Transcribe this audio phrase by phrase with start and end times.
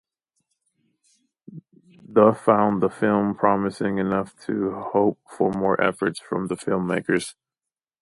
[2.09, 7.35] The found the film promising enough to hope for more efforts from the filmmakers.